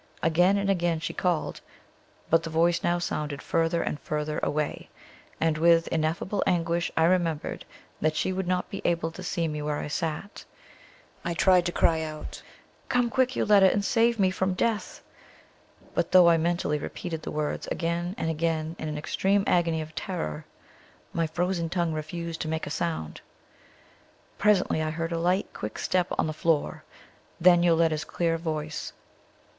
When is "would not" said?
8.33-8.67